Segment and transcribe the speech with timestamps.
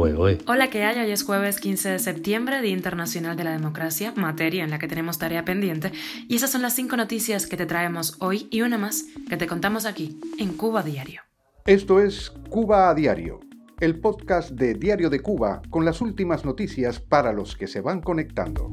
[0.00, 0.96] Hola, ¿qué hay?
[1.00, 4.86] Hoy es jueves 15 de septiembre, Día Internacional de la Democracia, materia en la que
[4.86, 5.90] tenemos tarea pendiente,
[6.28, 9.48] y esas son las cinco noticias que te traemos hoy y una más que te
[9.48, 11.22] contamos aquí, en Cuba Diario.
[11.66, 13.40] Esto es Cuba a Diario,
[13.80, 18.00] el podcast de Diario de Cuba con las últimas noticias para los que se van
[18.00, 18.70] conectando.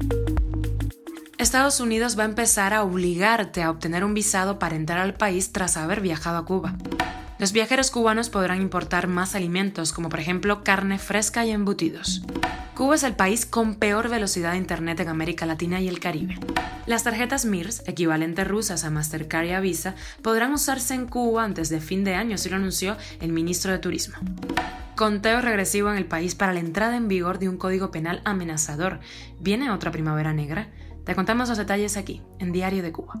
[1.38, 5.50] Estados Unidos va a empezar a obligarte a obtener un visado para entrar al país
[5.50, 6.76] tras haber viajado a Cuba.
[7.38, 12.22] Los viajeros cubanos podrán importar más alimentos, como por ejemplo carne fresca y embutidos.
[12.74, 16.38] Cuba es el país con peor velocidad de Internet en América Latina y el Caribe.
[16.86, 21.68] Las tarjetas MIRS, equivalentes rusas a Mastercard y a Visa, podrán usarse en Cuba antes
[21.68, 24.16] de fin de año, así lo anunció el ministro de Turismo.
[24.94, 29.00] Conteo regresivo en el país para la entrada en vigor de un código penal amenazador.
[29.40, 30.68] ¿Viene otra primavera negra?
[31.04, 33.20] Te contamos los detalles aquí, en Diario de Cuba.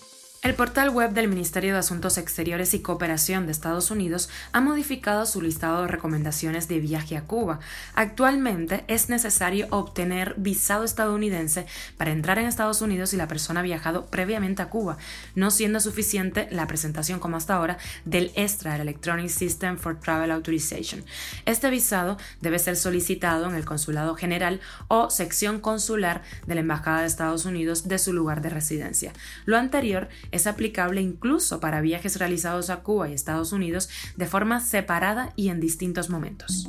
[0.43, 5.27] El portal web del Ministerio de Asuntos Exteriores y Cooperación de Estados Unidos ha modificado
[5.27, 7.59] su listado de recomendaciones de viaje a Cuba.
[7.93, 13.63] Actualmente es necesario obtener visado estadounidense para entrar en Estados Unidos si la persona ha
[13.63, 14.97] viajado previamente a Cuba,
[15.35, 20.31] no siendo suficiente la presentación como hasta ahora del ESTRA, el Electronic System for Travel
[20.31, 21.05] Authorization.
[21.45, 27.01] Este visado debe ser solicitado en el Consulado General o sección consular de la Embajada
[27.01, 29.13] de Estados Unidos de su lugar de residencia.
[29.45, 34.59] Lo anterior es aplicable incluso para viajes realizados a Cuba y Estados Unidos de forma
[34.59, 36.67] separada y en distintos momentos.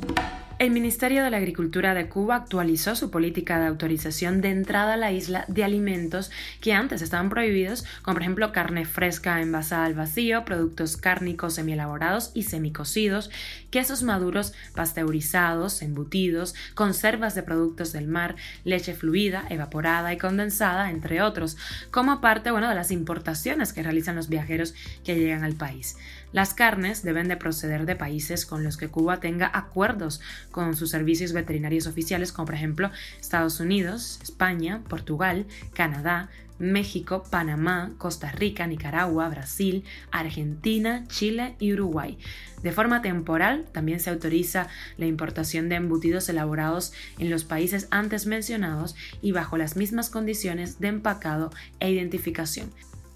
[0.59, 4.97] El Ministerio de la Agricultura de Cuba actualizó su política de autorización de entrada a
[4.97, 6.29] la isla de alimentos
[6.61, 12.31] que antes estaban prohibidos, como por ejemplo carne fresca envasada al vacío, productos cárnicos semielaborados
[12.35, 13.31] y semicocidos,
[13.71, 21.23] quesos maduros pasteurizados, embutidos, conservas de productos del mar, leche fluida, evaporada y condensada, entre
[21.23, 21.57] otros,
[21.89, 25.97] como parte bueno, de las importaciones que realizan los viajeros que llegan al país.
[26.33, 30.89] Las carnes deben de proceder de países con los que Cuba tenga acuerdos con sus
[30.89, 32.89] servicios veterinarios oficiales, como por ejemplo
[33.21, 42.17] Estados Unidos, España, Portugal, Canadá, México, Panamá, Costa Rica, Nicaragua, Brasil, Argentina, Chile y Uruguay.
[42.63, 48.25] De forma temporal, también se autoriza la importación de embutidos elaborados en los países antes
[48.25, 52.71] mencionados y bajo las mismas condiciones de empacado e identificación.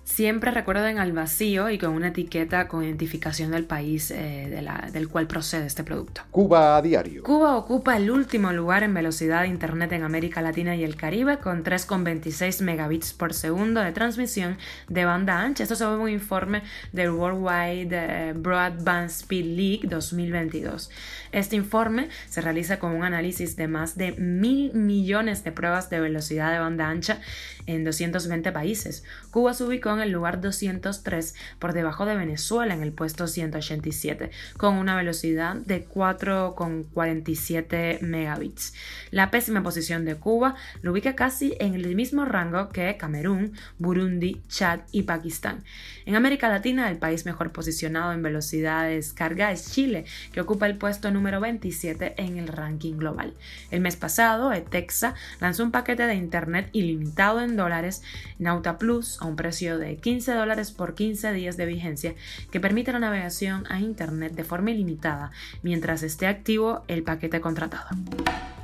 [0.08, 4.64] Siempre recuerden al vacío y con una etiqueta con identificación del país eh,
[4.94, 6.22] del cual procede este producto.
[6.32, 7.24] Cuba a diario.
[7.24, 11.40] Cuba ocupa el último lugar en velocidad de Internet en América Latina y el Caribe
[11.40, 14.58] con 3,26 megabits por segundo de transmisión
[14.88, 15.64] de banda ancha.
[15.64, 16.64] Esto se ve un informe
[16.94, 20.90] del Worldwide eh, Broadband Speed League 2022.
[21.34, 26.00] Este informe se realiza con un análisis de más de mil millones de pruebas de
[26.00, 27.20] velocidad de banda ancha
[27.66, 29.04] en 220 países.
[29.30, 34.32] Cuba se ubicó en el lugar 203 por debajo de Venezuela en el puesto 187
[34.58, 38.74] con una velocidad de 4,47 megabits.
[39.12, 44.42] La pésima posición de Cuba lo ubica casi en el mismo rango que Camerún, Burundi,
[44.48, 45.64] Chad y Pakistán.
[46.06, 50.66] En América Latina el país mejor posicionado en velocidad de descarga es Chile, que ocupa
[50.66, 53.34] el puesto número 27 en el ranking global.
[53.72, 58.02] El mes pasado, Etexa lanzó un paquete de internet ilimitado en dólares,
[58.40, 62.16] Nauta Plus, a un precio de 15 dólares por 15 días de vigencia,
[62.52, 65.32] que permite la navegación a internet de forma ilimitada
[65.64, 67.88] mientras esté activo el paquete contratado.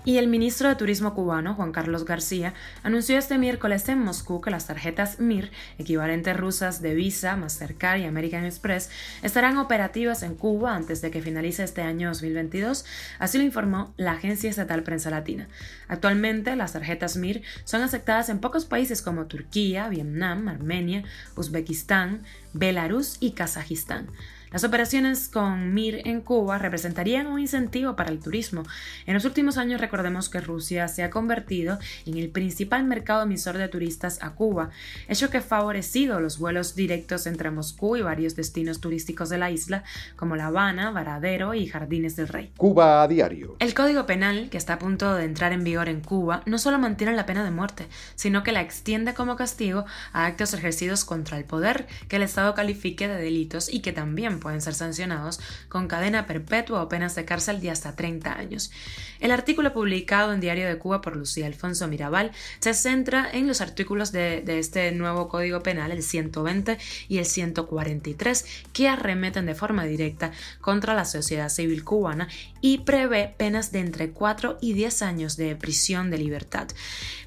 [0.06, 2.53] Y el ministro de Turismo cubano, Juan Carlos García,
[2.84, 8.03] anunció este miércoles en Moscú que las tarjetas MIR, equivalentes rusas de Visa, Mastercard y
[8.03, 8.90] American Express,
[9.22, 12.84] estarán operativas en Cuba antes de que finalice este año 2022,
[13.18, 15.47] así lo informó la Agencia Estatal Prensa Latina.
[15.88, 21.03] Actualmente, las tarjetas MIR son aceptadas en pocos países como Turquía, Vietnam, Armenia,
[21.38, 24.09] Uzbekistán, Belarus y Kazajistán.
[24.53, 28.62] Las operaciones con MIR en Cuba representarían un incentivo para el turismo.
[29.08, 33.58] En los últimos años recordemos que Rusia se ha convertido en el principal mercado emisor
[33.58, 34.69] de turistas a Cuba,
[35.08, 39.50] hecho que ha favorecido los vuelos directos entre Moscú y varios destinos turísticos de la
[39.50, 39.84] isla,
[40.16, 42.52] como La Habana, Varadero y Jardines del Rey.
[42.56, 43.56] Cuba a diario.
[43.58, 46.78] El Código Penal, que está a punto de entrar en vigor en Cuba, no solo
[46.78, 51.40] mantiene la pena de muerte, sino que la extiende como castigo a actos ejercidos contra
[51.40, 55.87] el poder que el Estado califique de delitos y que también pueden ser sancionados con
[55.87, 58.72] cadena perpetua o penas de cárcel de hasta 30 años.
[59.19, 63.61] El artículo publicado en Diario de Cuba por Lucía Alfonso Mirabal se centra en los
[63.61, 69.85] artículos de, este nuevo Código Penal, el 120 y el 143, que arremeten de forma
[69.85, 70.31] directa
[70.61, 72.28] contra la sociedad civil cubana
[72.61, 76.67] y prevé penas de entre 4 y 10 años de prisión de libertad.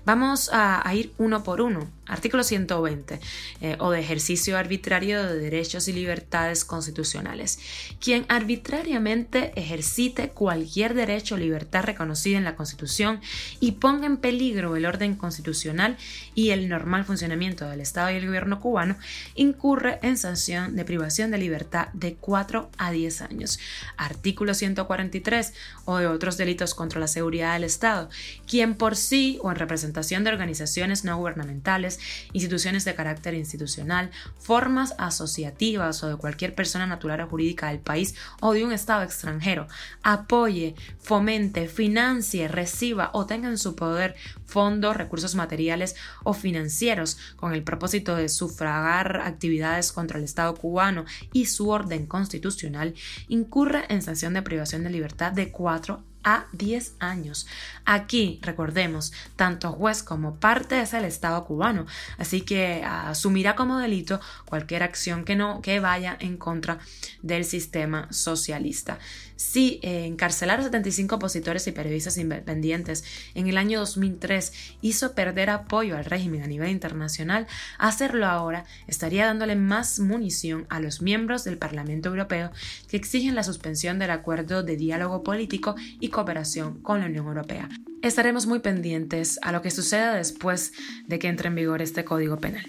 [0.04, 1.90] Vamos a, a ir uno por uno.
[2.06, 3.18] artículo 120,
[3.60, 7.05] eh, o de ejercicio arbitrario de derechos y libertades constitucionales.
[8.00, 13.20] Quien arbitrariamente ejercite cualquier derecho o libertad reconocida en la Constitución
[13.60, 15.96] y ponga en peligro el orden constitucional
[16.34, 18.96] y el normal funcionamiento del Estado y el gobierno cubano,
[19.34, 23.58] incurre en sanción de privación de libertad de 4 a 10 años.
[23.96, 25.54] Artículo 143,
[25.84, 28.08] o de otros delitos contra la seguridad del Estado.
[28.46, 31.98] Quien por sí o en representación de organizaciones no gubernamentales
[32.32, 38.14] instituciones de carácter institucional, formas asociativas o de cualquier persona natural o jurídica del país
[38.40, 39.66] o de un Estado extranjero,
[40.02, 47.52] apoye, fomente, financie, reciba o tenga en su poder fondos, recursos materiales o financieros con
[47.52, 52.94] el propósito de sufragar actividades contra el Estado cubano y su orden constitucional,
[53.28, 57.46] incurre en sanción de privación de libertad de cuatro a 10 años.
[57.84, 61.86] Aquí, recordemos, tanto juez como parte es el Estado cubano,
[62.18, 66.80] así que asumirá como delito cualquier acción que no que vaya en contra
[67.22, 68.98] del sistema socialista.
[69.36, 75.50] Si eh, encarcelar a 75 opositores y periodistas independientes en el año 2003 hizo perder
[75.50, 77.46] apoyo al régimen a nivel internacional,
[77.78, 82.50] hacerlo ahora estaría dándole más munición a los miembros del Parlamento Europeo
[82.88, 87.68] que exigen la suspensión del acuerdo de diálogo político y cooperación con la Unión Europea.
[88.02, 90.72] Estaremos muy pendientes a lo que suceda después
[91.06, 92.66] de que entre en vigor este código penal.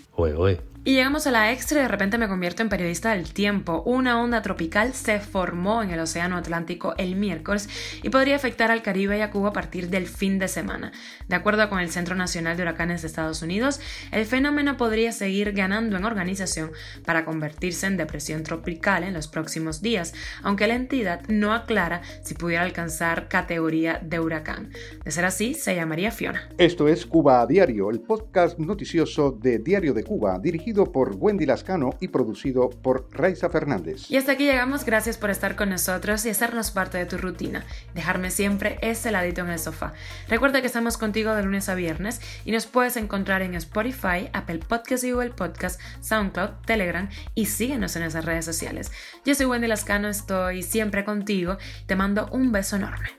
[0.88, 3.84] Y llegamos a la extra y de repente me convierto en periodista del tiempo.
[3.86, 7.68] Una onda tropical se formó en el Océano Atlántico el miércoles
[8.04, 10.94] y podría afectar al Caribe y a Cuba a partir del fin de semana.
[11.28, 13.82] De acuerdo con el Centro Nacional de Huracanes de Estados Unidos,
[14.14, 16.72] el fenómeno podría seguir ganando en organización
[17.04, 22.34] para convertirse en depresión tropical en los próximos días, aunque la entidad no aclara si
[22.34, 24.72] pudiera alcanzar categoría de huracán.
[25.04, 26.48] De ser así, se llamaría Fiona.
[26.60, 31.48] Esto es Cuba a Diario, el podcast noticioso de Diario de Cuba, dirigido por Wendy
[31.48, 34.12] Lascano y producido por Raiza Fernández.
[34.12, 37.66] Y hasta aquí llegamos, gracias por estar con nosotros y hacernos parte de tu rutina,
[37.96, 39.94] dejarme siempre ese ladito en el sofá.
[40.28, 44.60] Recuerda que estamos contigo de lunes a viernes y nos puedes encontrar en Spotify, Apple
[44.60, 48.92] Podcasts y Google Podcasts, SoundCloud, Telegram y síguenos en esas redes sociales.
[49.26, 53.10] Yo soy Wendy Lascano, estoy siempre contigo, te mando un beso enorme.